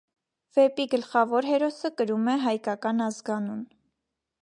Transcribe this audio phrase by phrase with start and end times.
[0.57, 3.65] Վեպի գլխավոր հերոսը կրում է հայկական ազգանուն։